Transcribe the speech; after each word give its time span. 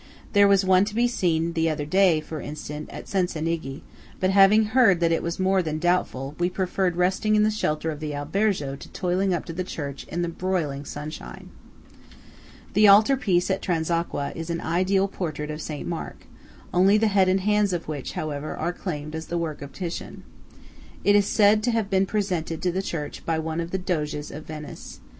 There 0.33 0.47
was 0.47 0.65
one 0.65 0.83
to 0.85 0.95
be 0.95 1.07
seen 1.07 1.53
the 1.53 1.69
other 1.69 1.85
day, 1.85 2.21
for 2.21 2.41
instance, 2.41 2.89
at 2.91 3.05
Cencenighe; 3.07 3.81
but 4.19 4.31
having 4.31 4.63
heard 4.65 4.99
that 4.99 5.11
it 5.11 5.21
was 5.21 5.39
more 5.39 5.61
than 5.61 5.77
doubtful, 5.77 6.33
we 6.39 6.49
preferred 6.49 6.95
resting 6.95 7.35
in 7.35 7.43
the 7.43 7.51
shelter 7.51 7.91
of 7.91 7.99
the 7.99 8.15
albergo 8.15 8.75
to 8.75 8.89
toiling 8.89 9.31
up 9.31 9.45
to 9.45 9.53
the 9.53 9.63
church 9.63 10.05
in 10.05 10.23
the 10.23 10.27
broiling 10.27 10.85
sunshine. 10.85 11.51
The 12.73 12.87
altar 12.87 13.15
piece 13.15 13.51
at 13.51 13.61
Transacqua 13.61 14.35
is 14.35 14.49
an 14.49 14.59
ideal 14.61 15.07
portrait 15.07 15.51
of 15.51 15.61
St. 15.61 15.87
Mark, 15.87 16.25
only 16.73 16.97
the 16.97 17.05
head 17.09 17.29
and 17.29 17.41
hands 17.41 17.71
of 17.71 17.87
which, 17.87 18.13
however, 18.13 18.57
are 18.57 18.73
claimed 18.73 19.13
as 19.13 19.27
the 19.27 19.37
work 19.37 19.61
of 19.61 19.71
Titian. 19.71 20.23
It 21.03 21.15
is 21.15 21.27
said 21.27 21.61
to 21.61 21.71
have 21.73 21.91
been 21.91 22.07
presented 22.07 22.59
to 22.63 22.71
the 22.71 22.81
church 22.81 23.23
by 23.23 23.37
one 23.37 23.61
of 23.61 23.69
the 23.69 23.77
Doges 23.77 24.31
of 24.31 24.47
Venice. 24.47 24.99